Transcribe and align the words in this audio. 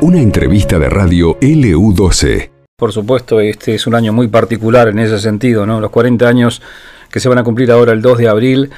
Una 0.00 0.20
entrevista 0.20 0.78
de 0.78 0.88
radio 0.88 1.38
LU12. 1.38 2.50
Por 2.76 2.92
supuesto, 2.92 3.40
este 3.40 3.76
es 3.76 3.86
un 3.86 3.94
año 3.94 4.12
muy 4.12 4.26
particular 4.26 4.88
en 4.88 4.98
ese 4.98 5.20
sentido, 5.20 5.64
¿no? 5.64 5.80
Los 5.80 5.92
40 5.92 6.26
años 6.28 6.60
que 7.08 7.20
se 7.20 7.28
van 7.28 7.38
a 7.38 7.44
cumplir 7.44 7.70
ahora 7.70 7.92
el 7.92 8.02
2 8.02 8.18
de 8.18 8.28
abril 8.28 8.70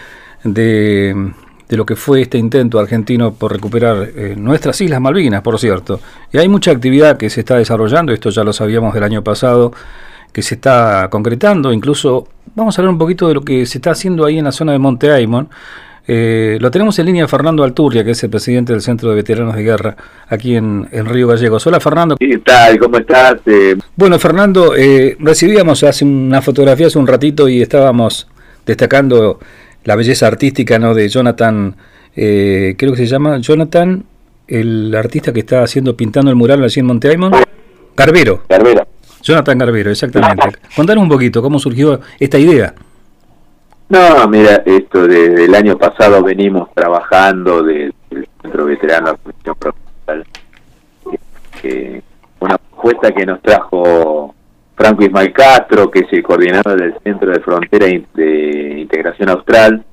de, 0.44 1.32
lo 1.70 1.86
que 1.86 1.96
fue 1.96 2.20
este 2.20 2.36
intento 2.36 2.78
argentino 2.78 3.32
por 3.32 3.52
recuperar 3.52 4.10
eh, 4.14 4.34
nuestras 4.36 4.80
Islas 4.80 5.00
Malvinas, 5.00 5.40
por 5.40 5.58
cierto. 5.58 6.00
Y 6.30 6.38
hay 6.38 6.48
mucha 6.48 6.70
actividad 6.70 7.16
que 7.16 7.30
se 7.30 7.40
está 7.40 7.56
desarrollando, 7.56 8.12
esto 8.12 8.28
ya 8.30 8.44
lo 8.44 8.52
sabíamos 8.52 8.92
del 8.92 9.04
año 9.04 9.24
pasado, 9.24 9.72
que 10.32 10.42
se 10.42 10.56
está 10.56 11.08
concretando, 11.10 11.72
incluso 11.72 12.28
vamos 12.54 12.76
a 12.76 12.82
hablar 12.82 12.92
un 12.92 12.98
poquito 12.98 13.28
de 13.28 13.34
lo 13.34 13.40
que 13.40 13.64
se 13.66 13.78
está 13.78 13.92
haciendo 13.92 14.26
ahí 14.26 14.38
en 14.38 14.44
la 14.44 14.52
zona 14.52 14.72
de 14.72 14.78
Monte 14.78 15.10
Aymon, 15.10 15.48
eh, 16.06 16.58
lo 16.60 16.70
tenemos 16.70 16.98
en 16.98 17.06
línea 17.06 17.26
Fernando 17.28 17.64
Alturria, 17.64 18.04
que 18.04 18.10
es 18.12 18.22
el 18.22 18.30
presidente 18.30 18.72
del 18.72 18.82
Centro 18.82 19.10
de 19.10 19.16
Veteranos 19.16 19.56
de 19.56 19.62
Guerra 19.62 19.96
aquí 20.28 20.56
en, 20.56 20.86
Río 20.90 21.28
Gallegos. 21.28 21.66
Hola 21.66 21.80
Fernando. 21.80 22.16
¿Qué 22.16 22.38
tal? 22.38 22.78
¿Cómo 22.78 22.98
estás? 22.98 23.36
Eh, 23.46 23.76
bueno 23.96 24.18
Fernando, 24.18 24.74
eh, 24.76 25.16
recibíamos 25.18 25.82
hace 25.82 26.04
una 26.04 26.42
fotografía 26.42 26.86
hace 26.86 26.98
un 26.98 27.06
ratito 27.06 27.48
y 27.48 27.62
estábamos 27.62 28.28
destacando 28.66 29.38
la 29.84 29.96
belleza 29.96 30.26
artística 30.26 30.78
¿no? 30.78 30.94
de 30.94 31.08
Jonathan, 31.08 31.76
creo 32.14 32.76
que 32.76 32.96
se 32.96 33.06
llama 33.06 33.38
Jonathan, 33.38 34.04
el 34.46 34.94
artista 34.94 35.32
que 35.32 35.40
está 35.40 35.62
haciendo 35.62 35.96
pintando 35.96 36.30
el 36.30 36.36
mural 36.36 36.62
allí 36.62 36.80
en 36.80 36.86
Monte 36.86 37.08
Aymon. 37.08 37.32
Garbero. 37.96 38.42
Garbero. 38.48 38.86
Jonathan 39.22 39.58
Garbero, 39.58 39.90
exactamente. 39.90 40.58
Contanos 40.76 41.02
un 41.02 41.08
poquito 41.08 41.40
cómo 41.40 41.58
surgió 41.58 42.00
esta 42.18 42.38
idea. 42.38 42.74
No, 43.94 44.26
mira, 44.26 44.60
esto 44.66 45.06
desde 45.06 45.44
el 45.44 45.54
año 45.54 45.78
pasado 45.78 46.20
venimos 46.20 46.68
trabajando 46.74 47.62
del 47.62 47.94
Centro 48.42 48.64
Veterano 48.64 49.12
la 49.12 49.16
Comisión 49.18 49.54
Profesional. 49.56 50.26
una 52.40 52.58
propuesta 52.58 53.12
que 53.12 53.24
nos 53.24 53.40
trajo 53.40 54.34
Franco 54.74 55.04
Ismael 55.04 55.32
Castro, 55.32 55.88
que 55.92 56.00
es 56.00 56.12
el 56.12 56.24
coordinador 56.24 56.76
del 56.76 56.98
Centro 57.04 57.30
de 57.30 57.38
Frontera 57.38 57.86
de 57.86 58.80
Integración 58.80 59.28
Austral, 59.28 59.84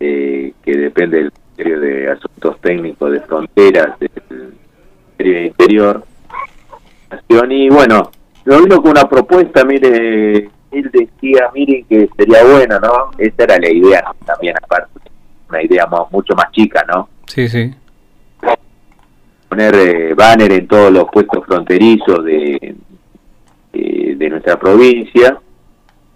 eh, 0.00 0.52
que 0.60 0.76
depende 0.76 1.18
del 1.18 1.32
Ministerio 1.32 1.80
de 1.80 2.10
Asuntos 2.10 2.60
Técnicos 2.60 3.12
de 3.12 3.20
Fronteras 3.20 4.00
del 4.00 4.10
Ministerio 4.28 5.34
de 5.34 5.46
Interior. 5.46 6.04
Y 7.28 7.68
bueno, 7.68 8.10
lo 8.46 8.60
vino 8.60 8.82
con 8.82 8.90
una 8.90 9.08
propuesta, 9.08 9.64
mire, 9.64 10.50
él 10.70 10.90
decía, 10.92 11.50
miren 11.54 11.84
que 11.84 12.08
sería 12.16 12.44
bueno, 12.44 12.78
¿no? 12.80 13.10
Esa 13.18 13.44
era 13.44 13.58
la 13.58 13.70
idea 13.70 14.04
también, 14.24 14.54
aparte, 14.62 15.00
una 15.48 15.62
idea 15.62 15.88
mucho 16.10 16.34
más 16.34 16.50
chica, 16.52 16.84
¿no? 16.88 17.08
Sí, 17.26 17.48
sí. 17.48 17.74
Poner 19.48 19.74
eh, 19.74 20.14
banner 20.14 20.52
en 20.52 20.68
todos 20.68 20.92
los 20.92 21.04
puestos 21.10 21.44
fronterizos 21.44 22.24
de, 22.24 22.76
de, 23.72 24.30
nuestra 24.30 24.58
provincia 24.58 25.40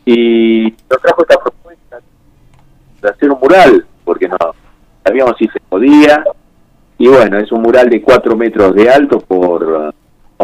y 0.04 0.72
nos 0.88 1.00
trajo 1.00 1.22
esta 1.22 1.38
propuesta 1.40 1.98
de 3.02 3.08
hacer 3.08 3.30
un 3.30 3.40
mural, 3.40 3.84
porque 4.04 4.28
no 4.28 4.36
sabíamos 5.02 5.34
si 5.36 5.48
se 5.48 5.58
podía, 5.68 6.22
y 6.98 7.08
bueno, 7.08 7.38
es 7.38 7.50
un 7.50 7.62
mural 7.62 7.90
de 7.90 8.02
4 8.02 8.36
metros 8.36 8.74
de 8.74 8.88
alto 8.88 9.18
por 9.18 9.64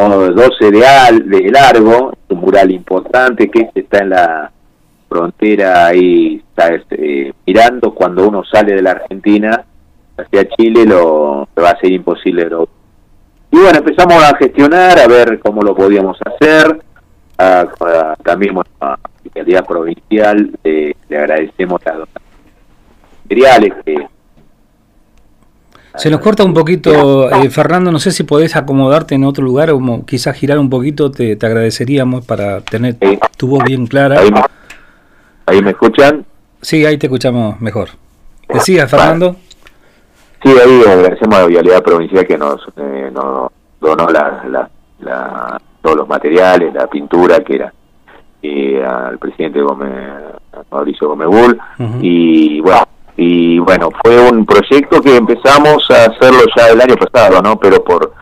12 0.09 0.71
de, 0.71 0.85
al, 0.85 1.29
de 1.29 1.51
largo, 1.51 2.13
un 2.29 2.39
mural 2.39 2.71
importante 2.71 3.49
que 3.49 3.69
está 3.73 3.99
en 3.99 4.09
la 4.09 4.51
frontera 5.07 5.87
ahí, 5.87 6.41
está 6.49 6.73
este, 6.73 7.33
mirando 7.45 7.93
cuando 7.93 8.27
uno 8.27 8.43
sale 8.43 8.75
de 8.75 8.81
la 8.81 8.91
Argentina 8.91 9.65
hacia 10.17 10.47
Chile, 10.49 10.85
lo 10.85 11.47
va 11.61 11.71
a 11.71 11.79
ser 11.79 11.91
imposible. 11.91 12.47
Y 13.51 13.57
bueno, 13.57 13.79
empezamos 13.79 14.23
a 14.23 14.35
gestionar, 14.37 14.99
a 14.99 15.07
ver 15.07 15.39
cómo 15.39 15.61
lo 15.61 15.75
podíamos 15.75 16.17
hacer. 16.25 16.81
también 18.23 18.57
a 18.79 18.87
la 18.87 18.99
Secretaría 19.23 19.63
Provincial 19.63 20.51
le 20.63 20.95
agradecemos 21.09 21.85
a 21.85 21.93
los 21.95 22.09
materiales 23.23 23.73
que 23.85 24.07
se 25.95 26.09
nos 26.09 26.21
corta 26.21 26.43
un 26.43 26.53
poquito, 26.53 27.29
eh, 27.29 27.49
Fernando, 27.49 27.91
no 27.91 27.99
sé 27.99 28.11
si 28.11 28.23
podés 28.23 28.55
acomodarte 28.55 29.15
en 29.15 29.23
otro 29.23 29.43
lugar 29.43 29.71
o 29.71 29.79
quizás 30.05 30.35
girar 30.37 30.57
un 30.57 30.69
poquito, 30.69 31.11
te, 31.11 31.33
agradeceríamos 31.33 32.25
para 32.25 32.61
tener 32.61 32.95
tu 33.37 33.47
voz 33.47 33.63
bien 33.63 33.87
clara. 33.87 34.21
Ahí, 35.45 35.61
me 35.61 35.71
escuchan? 35.71 36.25
Sí, 36.61 36.85
ahí 36.85 36.97
te 36.97 37.07
escuchamos 37.07 37.59
mejor. 37.59 37.89
¿Decías, 38.47 38.89
Fernando? 38.89 39.35
Sí, 40.43 40.49
ahí 40.49 40.81
agradecemos 40.87 41.35
a 41.35 41.41
la 41.41 41.47
Vialidad 41.47 41.83
Provincial 41.83 42.25
que 42.25 42.37
nos, 42.37 42.61
eh, 42.77 43.11
donó 43.79 44.07
la, 44.09 44.69
todos 45.81 45.97
los 45.97 46.07
materiales, 46.07 46.73
la 46.73 46.87
pintura 46.87 47.41
que 47.41 47.55
era 47.55 47.73
y 48.41 48.75
al 48.77 49.19
presidente 49.19 49.61
Gómez, 49.61 49.91
Mauricio 50.71 51.09
Gómez 51.09 51.27
Bull, 51.27 51.59
y 52.01 52.59
bueno, 52.61 52.83
y 53.17 53.59
bueno, 53.59 53.89
fue 54.03 54.29
un 54.29 54.45
proyecto 54.45 55.01
que 55.01 55.15
empezamos 55.15 55.89
a 55.91 56.05
hacerlo 56.05 56.41
ya 56.55 56.69
el 56.69 56.81
año 56.81 56.95
pasado, 56.95 57.41
¿no? 57.41 57.59
Pero 57.59 57.83
por 57.83 58.13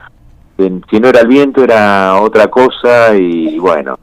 si 0.57 0.99
no 0.99 1.07
era 1.07 1.21
el 1.21 1.27
viento 1.27 1.63
era 1.63 2.19
otra 2.21 2.47
cosa 2.47 3.15
y 3.15 3.57
bueno, 3.59 3.97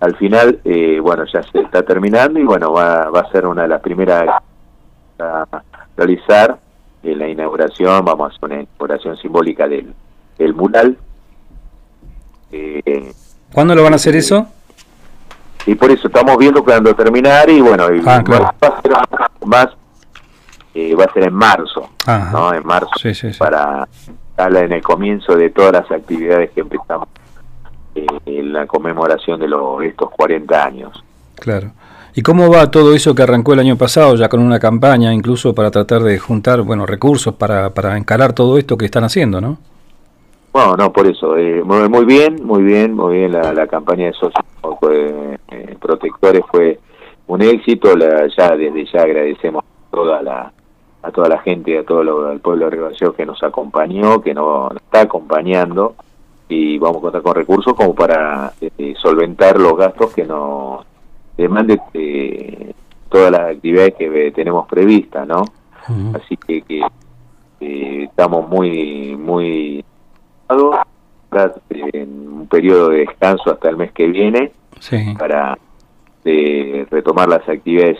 al 0.00 0.16
final, 0.16 0.60
eh, 0.64 0.98
bueno, 1.00 1.24
ya 1.26 1.42
se 1.42 1.60
está 1.60 1.82
terminando 1.82 2.40
y 2.40 2.44
bueno, 2.44 2.72
va, 2.72 3.10
va 3.10 3.20
a 3.20 3.30
ser 3.30 3.46
una 3.46 3.62
de 3.62 3.68
las 3.68 3.82
primeras 3.82 4.42
a 5.18 5.44
realizar 5.96 6.58
en 7.02 7.18
la 7.18 7.28
inauguración, 7.28 8.04
vamos 8.04 8.32
a 8.32 8.36
hacer 8.36 8.44
una 8.44 8.62
inauguración 8.62 9.16
simbólica 9.18 9.68
del, 9.68 9.92
del 10.38 10.54
mural. 10.54 10.96
Eh, 12.52 13.12
¿Cuándo 13.52 13.74
lo 13.74 13.82
van 13.82 13.92
a 13.92 13.96
hacer 13.96 14.16
eso? 14.16 14.46
Y 15.66 15.74
por 15.74 15.90
eso 15.90 16.06
estamos 16.06 16.36
viendo 16.38 16.64
cuando 16.64 16.94
terminar 16.94 17.50
y 17.50 17.60
bueno, 17.60 17.84
ah, 18.06 18.22
va 18.26 18.54
a 18.68 18.80
ser 18.80 18.92
más 19.44 19.68
eh, 20.74 20.94
va 20.94 21.04
a 21.04 21.12
ser 21.12 21.24
en 21.24 21.34
marzo, 21.34 21.90
¿no? 22.06 22.54
En 22.54 22.64
marzo, 22.64 22.90
para 23.38 23.88
estar 24.30 24.56
en 24.56 24.72
el 24.72 24.82
comienzo 24.82 25.34
de 25.34 25.50
todas 25.50 25.72
las 25.72 25.90
actividades 25.90 26.50
que 26.50 26.60
empezamos 26.60 27.08
eh, 27.94 28.06
en 28.26 28.52
la 28.52 28.66
conmemoración 28.66 29.40
de 29.40 29.48
los, 29.48 29.82
estos 29.82 30.10
40 30.10 30.64
años. 30.64 31.04
Claro. 31.34 31.72
¿Y 32.14 32.22
cómo 32.22 32.50
va 32.50 32.70
todo 32.70 32.94
eso 32.94 33.14
que 33.14 33.22
arrancó 33.22 33.52
el 33.52 33.60
año 33.60 33.76
pasado, 33.76 34.14
ya 34.14 34.28
con 34.28 34.40
una 34.40 34.60
campaña 34.60 35.12
incluso 35.12 35.54
para 35.54 35.70
tratar 35.70 36.02
de 36.02 36.18
juntar 36.18 36.62
bueno 36.62 36.86
recursos 36.86 37.34
para, 37.34 37.70
para 37.70 37.96
encarar 37.96 38.32
todo 38.32 38.58
esto 38.58 38.76
que 38.76 38.84
están 38.84 39.04
haciendo, 39.04 39.40
no? 39.40 39.58
Bueno, 40.52 40.76
no, 40.76 40.92
por 40.92 41.06
eso. 41.06 41.36
Eh, 41.36 41.62
muy, 41.64 42.04
bien, 42.04 42.44
muy 42.44 42.62
bien, 42.62 42.94
muy 42.94 43.18
bien. 43.18 43.32
La, 43.32 43.66
campaña 43.66 44.06
de 44.06 44.12
socios 44.12 44.44
protectores 45.80 46.42
fue 46.50 46.78
un 47.28 47.42
éxito. 47.42 47.96
La, 47.96 48.26
ya 48.36 48.56
desde 48.56 48.84
ya 48.86 49.02
agradecemos 49.02 49.64
toda 49.90 50.20
la, 50.22 50.52
a 51.02 51.10
toda 51.10 51.28
la 51.28 51.38
gente, 51.38 51.78
a 51.78 51.84
todo 51.84 52.30
el 52.30 52.40
pueblo 52.40 52.68
de 52.68 52.90
Río 52.90 53.14
que 53.14 53.26
nos 53.26 53.42
acompañó, 53.42 54.20
que 54.20 54.34
nos 54.34 54.74
está 54.76 55.02
acompañando. 55.02 55.94
Y 56.48 56.78
vamos 56.78 56.98
a 56.98 57.00
contar 57.00 57.22
con 57.22 57.34
recursos 57.34 57.74
como 57.74 57.94
para 57.94 58.52
este, 58.60 58.94
solventar 58.96 59.58
los 59.58 59.76
gastos 59.76 60.12
que 60.12 60.24
nos 60.24 60.84
demande 61.36 61.80
eh, 61.94 62.72
todas 63.08 63.30
las 63.30 63.56
actividades 63.56 63.94
que 63.94 64.32
tenemos 64.32 64.66
previstas, 64.66 65.26
¿no? 65.26 65.44
Así 66.14 66.36
que, 66.36 66.62
que 66.62 66.82
eh, 67.60 68.04
estamos 68.04 68.48
muy, 68.48 69.16
muy 69.16 69.84
en 71.92 72.28
un 72.28 72.46
periodo 72.48 72.90
de 72.90 72.98
descanso 72.98 73.50
hasta 73.50 73.68
el 73.68 73.76
mes 73.76 73.92
que 73.92 74.06
viene 74.06 74.52
para 75.18 75.56
eh, 76.24 76.86
retomar 76.90 77.28
las 77.28 77.48
actividades 77.48 77.98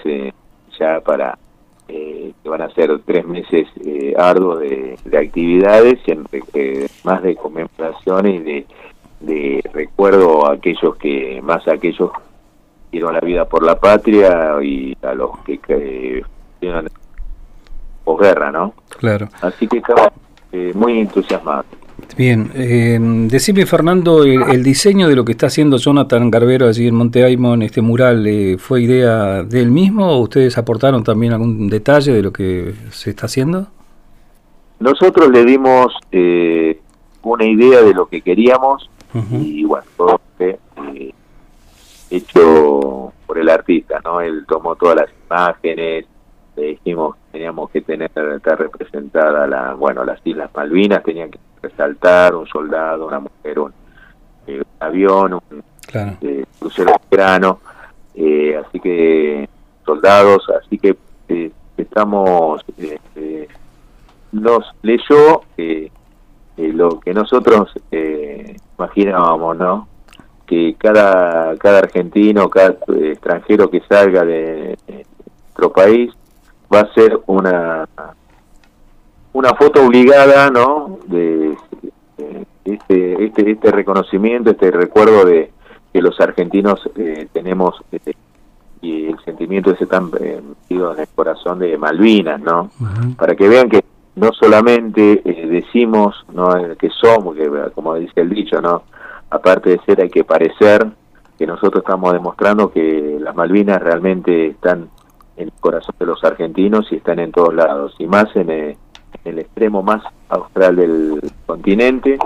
ya 0.79 1.01
para 1.01 1.37
eh, 1.93 2.33
que 2.43 2.49
van 2.49 2.63
a 2.63 2.71
ser 2.71 3.01
tres 3.05 3.27
meses 3.27 3.67
eh, 3.85 4.15
arduos 4.17 4.61
de, 4.61 4.97
actividades, 5.19 6.01
siempre 6.05 6.41
eh, 6.55 6.89
más 7.05 7.23
de 7.23 7.35
conmemoraciones 7.35 8.47
y 8.47 8.67
de, 9.21 9.63
recuerdo 9.73 10.47
a 10.47 10.55
aquellos 10.55 10.97
que, 10.97 11.41
más 11.43 11.67
a 11.67 11.75
aquellos 11.75 12.13
que 12.13 12.19
dieron 12.93 13.15
la 13.15 13.21
vida 13.21 13.45
por 13.45 13.65
la 13.65 13.79
patria 13.79 14.57
y 14.63 14.97
a 15.03 15.15
los 15.15 15.39
que, 15.41 15.59
que 15.59 16.23
posguerra, 18.05 18.51
¿no? 18.51 18.75
Claro. 18.99 19.29
Así 19.41 19.67
que 19.67 19.79
estamos 19.79 20.09
eh, 20.53 20.73
muy 20.75 21.01
entusiasmados. 21.01 21.67
Bien, 22.17 22.51
eh, 22.55 22.99
decime 23.01 23.67
Fernando, 23.67 24.25
el, 24.25 24.63
diseño 24.63 25.09
de 25.09 25.17
lo 25.17 25.25
que 25.25 25.33
está 25.33 25.47
haciendo 25.47 25.79
Jonathan 25.79 26.31
Garbero 26.31 26.67
allí 26.67 26.89
en 26.89 26.95
Monte 26.95 27.25
Aymon, 27.25 27.63
este 27.63 27.81
mural, 27.81 28.27
eh, 28.27 28.57
¿fue 28.59 28.83
idea 28.83 29.43
de 29.43 29.61
él 29.61 29.71
mismo 29.71 30.07
o 30.07 30.19
ustedes 30.19 30.59
aportaron 30.59 31.05
también 31.05 31.33
algún 31.33 31.69
detalle 31.69 32.13
de 32.13 32.23
lo 32.23 32.33
que 32.33 32.75
se 32.91 33.11
está 33.11 33.27
haciendo? 33.27 33.69
Nosotros 34.81 35.31
le 35.31 35.45
dimos 35.45 35.95
eh, 36.11 36.81
una 37.23 37.45
idea 37.45 37.83
de 37.83 37.95
lo 37.95 38.07
que 38.07 38.23
queríamos 38.23 38.91
y 39.33 39.65
bueno, 39.65 39.85
todo 39.97 40.21
fue 40.37 40.59
eh, 40.95 41.13
hecho 42.11 43.13
por 43.27 43.39
el 43.39 43.49
artista, 43.49 44.01
¿no? 44.05 44.21
Él 44.21 44.45
tomó 44.49 44.77
todas 44.77 44.97
las 44.97 45.09
imágenes, 45.27 46.07
le 46.57 46.63
dijimos 46.63 47.17
que 47.17 47.33
teníamos 47.33 47.71
que 47.71 47.81
tener 47.81 48.11
representada 48.15 49.47
la 49.47 49.75
bueno 49.75 50.05
las 50.05 50.21
islas 50.25 50.51
Malvinas 50.55 51.03
tenían 51.03 51.31
que 51.31 51.39
resaltar 51.63 52.35
un 52.35 52.47
soldado 52.47 53.07
una 53.07 53.21
mujer 53.21 53.59
un, 53.59 53.73
eh, 54.47 54.63
avión 54.79 55.35
un 55.35 55.65
eh, 56.23 56.45
crucero 56.59 56.93
grano 57.11 57.61
eh, 58.15 58.57
así 58.57 58.81
que 58.81 59.49
soldados 59.85 60.49
así 60.61 60.79
que 60.79 60.97
estamos 61.77 62.65
nos 64.33 64.65
leyó 64.83 65.43
lo 66.57 67.01
que 67.01 67.15
nosotros 67.15 67.73
imaginábamos 68.79 69.57
no 69.57 69.89
que 70.47 70.75
cada 70.77 71.57
cada 71.57 71.79
argentino 71.79 72.51
cada 72.51 72.77
extranjero 73.03 73.71
que 73.71 73.81
salga 73.89 74.25
de 74.25 74.77
nuestro 74.89 75.73
país 75.73 76.13
va 76.73 76.81
a 76.81 76.93
ser 76.93 77.19
una 77.27 77.89
una 79.33 79.55
foto 79.55 79.85
obligada, 79.85 80.51
¿no? 80.51 80.99
De, 81.07 81.57
este, 82.65 83.25
este, 83.25 83.51
este 83.53 83.71
reconocimiento, 83.71 84.51
este 84.51 84.71
recuerdo 84.71 85.25
de 85.25 85.51
que 85.93 86.03
los 86.03 86.21
argentinos 86.21 86.89
eh, 86.97 87.27
tenemos 87.33 87.83
este, 87.91 88.15
y 88.81 89.07
el 89.07 89.19
sentimiento 89.25 89.73
ese 89.73 89.87
tan 89.87 90.11
eh, 90.21 90.41
metido 90.43 90.95
en 90.95 91.01
el 91.01 91.09
corazón 91.09 91.59
de 91.59 91.77
Malvinas, 91.77 92.41
¿no? 92.41 92.71
Para 93.17 93.35
que 93.35 93.49
vean 93.49 93.69
que 93.69 93.85
no 94.17 94.33
solamente 94.33 95.21
eh, 95.25 95.47
decimos 95.49 96.25
no 96.33 96.49
que 96.79 96.91
somos, 96.91 97.37
que 97.37 97.51
como 97.75 97.95
dice 97.97 98.21
el 98.21 98.31
dicho, 98.31 98.61
¿no? 98.61 98.85
Aparte 99.31 99.71
de 99.71 99.81
ser 99.85 100.01
hay 100.01 100.11
que 100.11 100.25
parecer 100.25 100.87
que 101.39 101.47
nosotros 101.47 101.83
estamos 101.83 102.13
demostrando 102.13 102.71
que 102.71 103.19
las 103.21 103.35
Malvinas 103.35 103.83
realmente 103.83 104.49
están 104.49 104.89
en 105.37 105.45
el 105.49 105.53
corazón 105.59 105.95
de 105.99 106.07
los 106.07 106.23
argentinos 106.25 106.87
y 106.91 106.97
están 106.97 107.19
en 107.19 107.33
todos 107.33 107.55
lados, 107.55 107.95
y 107.99 108.07
más 108.07 108.35
en 108.37 108.77
el, 109.25 109.39
extremo 109.39 109.83
más 109.83 110.03
austral 110.29 110.77
del 110.77 111.21
continente, 111.47 112.19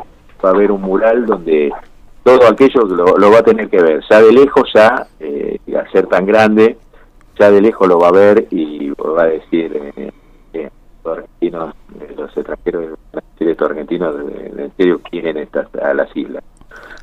va 0.44 0.50
a 0.50 0.52
haber 0.52 0.70
un 0.72 0.82
mural 0.82 1.26
donde 1.26 1.72
todo 2.22 2.46
aquello 2.48 2.82
lo, 2.82 3.30
va 3.30 3.38
a 3.38 3.42
tener 3.42 3.68
que 3.68 3.82
ver, 3.82 4.02
ya 4.08 4.20
de 4.20 4.32
lejos 4.32 4.70
ya, 4.74 5.06
eh, 5.20 5.58
a 5.76 5.90
ser 5.90 6.06
tan 6.06 6.26
grande, 6.26 6.78
ya 7.38 7.50
de 7.50 7.60
lejos 7.60 7.88
lo 7.88 7.98
va 7.98 8.08
a 8.08 8.12
ver 8.12 8.46
y 8.50 8.90
va 8.90 9.24
a 9.24 9.26
decir, 9.26 9.92
eh, 9.96 10.12
eh 10.52 10.70
los 11.04 11.18
argentinos, 11.18 11.74
eh, 12.00 12.14
los 12.16 12.36
extranjeros, 12.36 12.98
estos 13.38 13.70
argentinos 13.70 14.16
en 14.16 14.72
serio 14.76 15.00
quieren 15.10 15.36
estas 15.36 15.68
a 15.74 15.92
las 15.92 16.16
islas. 16.16 16.42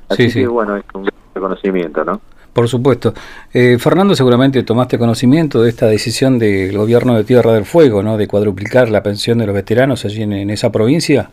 Así 0.10 0.32
que 0.32 0.48
bueno, 0.48 0.78
es 0.78 0.84
un 0.94 1.08
reconocimiento, 1.36 2.04
¿no? 2.04 2.20
Por 2.54 2.68
supuesto. 2.68 3.14
Eh, 3.54 3.78
Fernando, 3.80 4.14
seguramente 4.14 4.64
tomaste 4.64 4.98
conocimiento 4.98 5.62
de 5.62 5.70
esta 5.70 5.86
decisión 5.86 6.38
del 6.38 6.78
gobierno 6.78 7.16
de 7.16 7.24
Tierra 7.24 7.54
del 7.54 7.66
Fuego, 7.66 8.04
¿no? 8.04 8.18
De 8.18 8.28
cuadruplicar 8.28 8.90
la 8.90 9.02
pensión 9.02 9.38
de 9.38 9.46
los 9.46 9.56
veteranos 9.56 10.04
allí 10.04 10.24
en, 10.24 10.50
esa 10.50 10.70
provincia. 10.72 11.30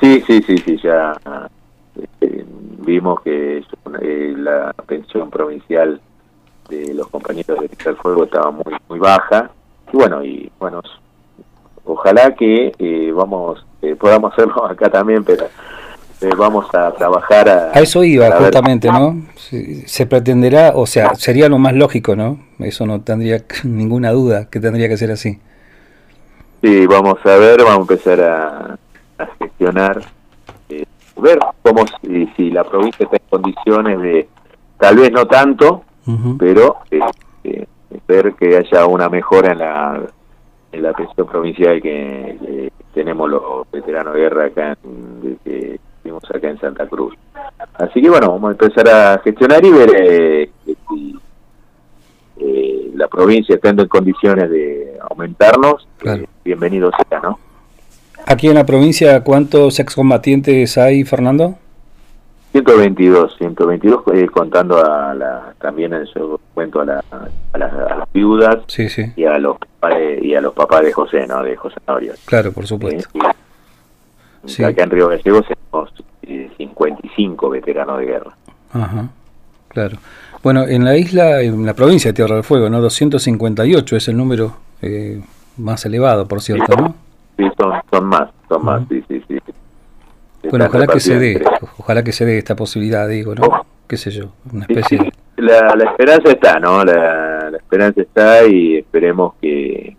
Sí, 0.00 0.22
sí, 0.26 0.42
sí, 0.42 0.58
sí, 0.58 0.76
ya 0.82 1.12
este, 2.00 2.44
vimos 2.84 3.20
que 3.22 3.58
eh, 4.00 4.34
la 4.36 4.72
pensión 4.84 5.30
provincial 5.30 6.00
de 6.68 6.94
los 6.94 7.06
compañeros 7.08 7.60
de 7.60 7.68
Tierra 7.68 7.92
del 7.92 8.00
Fuego 8.00 8.24
estaba 8.24 8.50
muy 8.50 8.74
muy 8.88 8.98
baja. 8.98 9.48
Y 9.92 9.96
bueno, 9.96 10.24
y 10.24 10.50
bueno, 10.58 10.82
ojalá 11.84 12.34
que 12.34 12.72
eh, 12.76 13.12
vamos 13.14 13.64
podamos 14.00 14.32
hacerlo 14.36 14.66
acá 14.66 14.90
también, 14.90 15.22
pero 15.22 15.46
eh, 16.22 16.30
vamos 16.36 16.66
a 16.74 16.92
trabajar 16.92 17.48
a... 17.48 17.70
A 17.74 17.80
eso 17.80 18.04
iba, 18.04 18.30
justamente, 18.32 18.88
¿no? 18.88 19.22
Se, 19.86 20.06
pretenderá, 20.06 20.72
o 20.74 20.86
sea, 20.86 21.14
sería 21.14 21.48
lo 21.48 21.58
más 21.58 21.74
lógico, 21.74 22.14
¿no? 22.16 22.38
Eso 22.58 22.86
no 22.86 23.00
tendría 23.00 23.44
ninguna 23.64 24.10
duda 24.12 24.48
que 24.48 24.60
tendría 24.60 24.88
que 24.88 24.96
ser 24.96 25.10
así. 25.10 25.40
Sí, 26.62 26.86
vamos 26.86 27.18
a 27.24 27.36
ver, 27.36 27.58
vamos 27.64 27.90
a 27.90 27.92
empezar 27.92 28.20
a, 28.20 28.78
gestionar, 29.38 30.02
eh, 30.68 30.84
ver 31.16 31.38
cómo, 31.62 31.84
si, 32.00 32.26
si, 32.36 32.50
la 32.50 32.64
provincia 32.64 33.04
está 33.04 33.16
en 33.16 33.22
condiciones 33.28 34.00
de, 34.00 34.28
tal 34.78 34.96
vez 34.96 35.10
no 35.12 35.26
tanto, 35.26 35.82
pero 36.38 36.78
eh, 36.90 37.66
ver 38.06 38.34
que 38.34 38.56
haya 38.56 38.86
una 38.86 39.08
mejora 39.08 39.52
en 39.52 39.58
la, 39.58 40.02
en 40.72 40.82
la 40.82 40.92
pensión 40.92 41.26
provincial 41.26 41.80
que, 41.82 42.70
tenemos 42.94 43.30
los 43.30 43.70
veteranos 43.70 44.14
de 44.14 44.20
guerra 44.20 44.46
acá 44.46 44.76
en, 44.84 45.38
vimos 46.12 46.30
acá 46.30 46.48
en 46.48 46.60
Santa 46.60 46.86
Cruz. 46.86 47.14
Así 47.74 48.02
que 48.02 48.10
bueno, 48.10 48.32
vamos 48.32 48.48
a 48.48 48.52
empezar 48.52 48.88
a 48.88 49.20
gestionar 49.24 49.64
y 49.64 49.70
ver 49.70 49.90
eh, 49.96 50.50
si 50.66 51.18
eh, 52.38 52.90
la 52.94 53.08
provincia 53.08 53.54
estando 53.54 53.82
en 53.82 53.88
condiciones 53.88 54.50
de 54.50 54.98
aumentarnos, 55.10 55.88
eh, 56.04 56.26
bienvenido 56.44 56.90
sea, 57.08 57.20
¿no? 57.20 57.38
Aquí 58.26 58.48
en 58.48 58.54
la 58.54 58.66
provincia, 58.66 59.24
¿cuántos 59.24 59.80
excombatientes 59.80 60.78
hay, 60.78 61.04
Fernando? 61.04 61.56
122, 62.52 63.36
122 63.38 64.02
contando 64.30 64.76
a 64.84 65.14
la, 65.14 65.54
también 65.58 65.94
en 65.94 66.06
su 66.06 66.38
cuento 66.52 66.82
a, 66.82 66.84
la, 66.84 67.04
a, 67.52 67.58
las, 67.58 68.12
viudas 68.12 68.58
y 69.16 69.24
a 69.24 69.38
los 69.38 69.56
y 70.20 70.34
a 70.34 70.40
los 70.42 70.52
papás 70.52 70.82
de 70.82 70.92
José, 70.92 71.26
¿no? 71.26 71.42
De 71.42 71.56
José 71.56 71.76
Norio. 71.88 72.12
Claro, 72.26 72.52
por 72.52 72.66
supuesto. 72.66 73.08
Acá 74.44 74.82
en 74.82 74.90
Río 74.90 75.08
Gallegos 75.08 75.46
tenemos 75.46 75.92
55 76.56 77.50
veteranos 77.50 77.98
de 77.98 78.06
guerra. 78.06 78.32
Ajá, 78.72 79.08
claro. 79.68 79.98
Bueno, 80.42 80.66
en 80.66 80.84
la 80.84 80.96
isla, 80.96 81.40
en 81.42 81.64
la 81.64 81.74
provincia 81.74 82.10
de 82.10 82.14
Tierra 82.14 82.34
del 82.34 82.44
Fuego, 82.44 82.68
¿no? 82.68 82.80
258 82.80 83.96
es 83.96 84.08
el 84.08 84.16
número 84.16 84.56
eh, 84.80 85.20
más 85.56 85.84
elevado, 85.86 86.26
por 86.26 86.40
cierto, 86.40 86.74
¿no? 86.76 86.94
Sí, 87.36 87.44
son, 87.56 88.04
más, 88.04 88.28
son 88.48 88.64
más, 88.64 88.82
sí, 88.88 89.04
sí, 89.08 89.22
sí. 89.28 89.38
Bueno, 90.50 90.66
ojalá 90.66 90.86
que 90.88 91.00
se 91.00 91.18
dé, 91.18 91.42
ojalá 91.78 92.02
que 92.02 92.12
se 92.12 92.24
dé 92.24 92.38
esta 92.38 92.56
posibilidad, 92.56 93.08
digo, 93.08 93.34
¿no? 93.34 93.46
Oh. 93.46 93.66
Qué 93.86 93.96
sé 93.96 94.10
yo, 94.10 94.32
una 94.52 94.64
especie. 94.64 95.12
La, 95.36 95.74
la 95.76 95.84
esperanza 95.90 96.30
está, 96.30 96.58
¿no? 96.58 96.84
La, 96.84 97.50
la 97.50 97.56
esperanza 97.56 98.00
está 98.00 98.44
y 98.46 98.78
esperemos 98.78 99.34
que, 99.40 99.96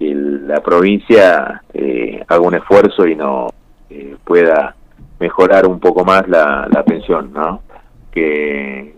la 0.00 0.60
provincia 0.60 1.62
eh, 1.74 2.24
haga 2.26 2.40
un 2.40 2.54
esfuerzo 2.54 3.06
y 3.06 3.14
no 3.14 3.48
eh, 3.90 4.16
pueda 4.24 4.74
mejorar 5.18 5.66
un 5.66 5.80
poco 5.80 6.04
más 6.04 6.28
la, 6.28 6.68
la 6.70 6.82
pensión, 6.84 7.32
¿no? 7.32 7.62
Que, 8.10 8.94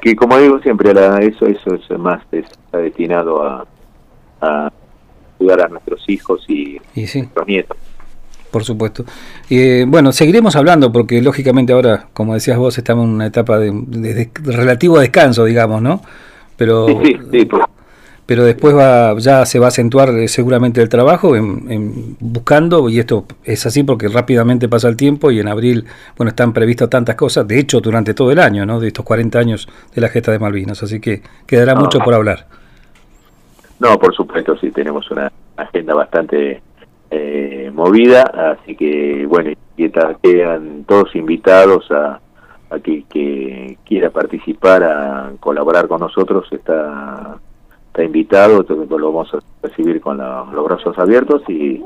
que 0.00 0.16
como 0.16 0.38
digo 0.38 0.58
siempre, 0.60 0.92
la, 0.92 1.18
eso 1.18 1.46
eso 1.46 1.74
es 1.74 1.98
más 1.98 2.22
está 2.32 2.78
destinado 2.78 3.42
a, 3.42 3.66
a 4.40 4.72
ayudar 5.40 5.62
a 5.62 5.68
nuestros 5.68 6.02
hijos 6.08 6.44
y, 6.48 6.80
nuestros 6.94 7.46
nietos. 7.46 7.76
Por 8.50 8.64
supuesto. 8.64 9.04
Eh, 9.48 9.86
bueno, 9.88 10.12
seguiremos 10.12 10.56
hablando 10.56 10.92
porque 10.92 11.22
lógicamente 11.22 11.72
ahora, 11.72 12.08
como 12.12 12.34
decías 12.34 12.58
vos, 12.58 12.76
estamos 12.76 13.06
en 13.06 13.14
una 13.14 13.26
etapa 13.26 13.58
de, 13.58 13.70
de, 13.72 14.30
relativo 14.44 14.98
descanso, 14.98 15.46
digamos, 15.46 15.80
¿no? 15.80 16.02
Pero 16.56 16.86
sí, 17.02 17.16
sí, 17.30 17.48
pero 18.26 18.44
después 18.44 18.74
va, 18.76 19.16
ya 19.18 19.44
se 19.44 19.58
va 19.58 19.66
a 19.66 19.68
acentuar 19.68 20.10
eh, 20.10 20.28
seguramente 20.28 20.80
el 20.80 20.88
trabajo 20.88 21.34
en, 21.34 22.16
buscando, 22.20 22.88
y 22.88 22.98
esto 22.98 23.24
es 23.44 23.66
así 23.66 23.82
porque 23.82 24.08
rápidamente 24.08 24.68
pasa 24.68 24.88
el 24.88 24.96
tiempo 24.96 25.30
y 25.30 25.40
en 25.40 25.48
abril, 25.48 25.84
bueno, 26.16 26.30
están 26.30 26.52
previstas 26.52 26.88
tantas 26.88 27.16
cosas, 27.16 27.46
de 27.48 27.58
hecho 27.58 27.80
durante 27.80 28.14
todo 28.14 28.30
el 28.30 28.38
año, 28.38 28.64
¿no? 28.64 28.78
De 28.80 28.88
estos 28.88 29.04
40 29.04 29.38
años 29.38 29.68
de 29.94 30.00
la 30.00 30.08
gesta 30.08 30.30
de 30.30 30.38
Malvinas, 30.38 30.82
así 30.82 31.00
que 31.00 31.22
quedará 31.46 31.74
mucho 31.74 31.98
por 31.98 32.14
hablar. 32.14 32.46
No, 33.80 33.98
por 33.98 34.14
supuesto, 34.14 34.56
sí, 34.58 34.70
tenemos 34.70 35.10
una 35.10 35.30
agenda 35.56 35.94
bastante 35.94 36.62
eh, 37.10 37.70
movida, 37.74 38.56
así 38.60 38.76
que, 38.76 39.26
bueno, 39.26 39.50
quedan 40.22 40.84
todos 40.84 41.14
invitados 41.16 41.90
a, 41.90 42.20
a 42.70 42.78
que, 42.78 43.04
que 43.10 43.78
quiera 43.84 44.10
participar, 44.10 44.84
a 44.84 45.32
colaborar 45.40 45.88
con 45.88 46.00
nosotros, 46.00 46.46
está 46.52 47.38
está 47.92 48.04
invitado, 48.04 48.64
lo 48.66 49.12
vamos 49.12 49.34
a 49.34 49.38
recibir 49.62 50.00
con 50.00 50.16
los 50.16 50.64
brazos 50.64 50.98
abiertos 50.98 51.42
y, 51.46 51.84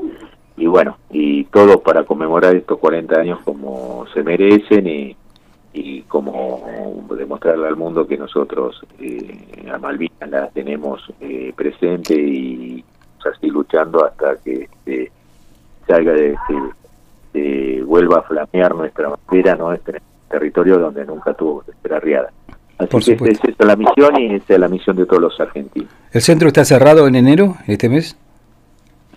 y 0.55 0.65
bueno, 0.65 0.97
y 1.09 1.43
todo 1.45 1.81
para 1.81 2.05
conmemorar 2.05 2.55
estos 2.55 2.79
40 2.79 3.19
años 3.19 3.39
como 3.43 4.05
se 4.13 4.23
merecen 4.23 4.87
y, 4.87 5.17
y 5.73 6.03
como 6.03 7.05
demostrarle 7.09 7.67
al 7.67 7.75
mundo 7.75 8.07
que 8.07 8.17
nosotros 8.17 8.81
eh, 9.01 9.69
a 9.69 9.77
Malvinas 9.79 10.29
la 10.29 10.47
tenemos 10.47 11.03
eh, 11.19 11.51
presente 11.53 12.13
y 12.13 12.85
así 13.29 13.47
luchando 13.47 14.05
hasta 14.05 14.37
que 14.37 14.63
este, 14.63 15.11
salga 15.85 16.13
de, 16.13 16.37
de, 17.33 17.83
vuelva 17.85 18.19
a 18.19 18.21
flamear 18.21 18.73
nuestra 18.73 19.09
bandera, 19.09 19.55
nuestro 19.55 19.99
territorio 20.29 20.79
donde 20.79 21.05
nunca 21.05 21.33
tuvo 21.33 21.63
que 21.63 21.73
ser 21.81 21.93
arriada. 21.93 22.31
Así 22.77 23.15
que 23.15 23.29
esa 23.29 23.47
es 23.47 23.55
la 23.65 23.75
misión 23.75 24.19
y 24.19 24.35
esa 24.35 24.53
es 24.53 24.59
la 24.59 24.67
misión 24.67 24.95
de 24.95 25.05
todos 25.05 25.21
los 25.21 25.39
argentinos. 25.39 25.89
¿El 26.11 26.21
centro 26.21 26.47
está 26.47 26.63
cerrado 26.63 27.07
en 27.07 27.15
enero, 27.15 27.55
este 27.67 27.89
mes? 27.89 28.15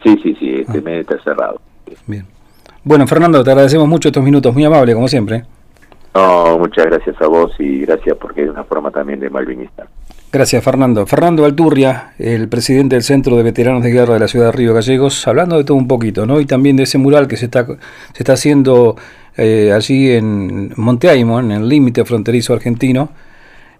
Sí, 0.02 0.18
sí, 0.22 0.34
sí, 0.38 0.54
este 0.60 0.78
ah. 0.78 0.82
mes 0.82 1.00
está 1.00 1.22
cerrado. 1.22 1.60
Bien. 2.06 2.24
Bueno, 2.82 3.06
Fernando, 3.06 3.44
te 3.44 3.50
agradecemos 3.50 3.86
mucho 3.86 4.08
estos 4.08 4.24
minutos, 4.24 4.54
muy 4.54 4.64
amable, 4.64 4.94
como 4.94 5.08
siempre. 5.08 5.44
No, 6.14 6.58
muchas 6.58 6.86
gracias 6.86 7.20
a 7.20 7.26
vos 7.26 7.52
y 7.58 7.80
gracias 7.80 8.16
porque 8.16 8.44
es 8.44 8.50
una 8.50 8.64
forma 8.64 8.90
también 8.90 9.20
de 9.20 9.28
malvinista. 9.28 9.86
Gracias, 10.32 10.62
Fernando. 10.64 11.06
Fernando 11.06 11.44
Alturria, 11.44 12.14
el 12.18 12.48
presidente 12.48 12.96
del 12.96 13.02
Centro 13.02 13.36
de 13.36 13.42
Veteranos 13.42 13.82
de 13.82 13.90
Guerra 13.90 14.14
de 14.14 14.20
la 14.20 14.28
ciudad 14.28 14.46
de 14.46 14.52
Río 14.52 14.72
Gallegos, 14.72 15.26
hablando 15.28 15.58
de 15.58 15.64
todo 15.64 15.76
un 15.76 15.88
poquito, 15.88 16.24
¿no? 16.24 16.40
Y 16.40 16.46
también 16.46 16.76
de 16.76 16.84
ese 16.84 16.98
mural 16.98 17.28
que 17.28 17.36
se 17.36 17.46
está, 17.46 17.66
se 17.66 17.76
está 18.16 18.32
haciendo 18.32 18.96
eh, 19.36 19.72
allí 19.74 20.12
en 20.12 20.72
Monteaimo, 20.76 21.40
en 21.40 21.50
el 21.50 21.68
límite 21.68 22.04
fronterizo 22.04 22.54
argentino. 22.54 23.10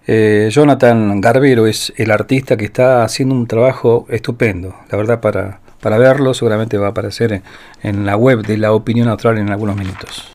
Eh, 0.07 0.49
Jonathan 0.51 1.21
Garbero 1.21 1.67
es 1.67 1.93
el 1.95 2.11
artista 2.11 2.57
que 2.57 2.65
está 2.65 3.03
haciendo 3.03 3.35
un 3.35 3.45
trabajo 3.47 4.05
estupendo, 4.09 4.75
la 4.89 4.97
verdad, 4.97 5.21
para, 5.21 5.61
para 5.79 5.97
verlo. 5.97 6.33
Seguramente 6.33 6.77
va 6.77 6.87
a 6.87 6.89
aparecer 6.91 7.41
en, 7.83 8.05
la 8.05 8.17
web 8.17 8.45
de 8.45 8.57
la 8.57 8.73
Opinión 8.73 9.07
Austral 9.09 9.37
en 9.37 9.49
algunos 9.49 9.75
minutos. 9.75 10.31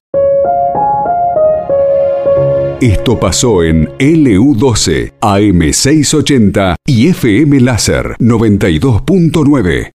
Esto 2.80 3.18
pasó 3.18 3.64
en 3.64 3.88
LU12, 3.98 5.14
AM680 5.20 6.74
y 6.86 7.08
FM 7.08 7.60
Láser 7.60 8.16
92.9. 8.18 9.84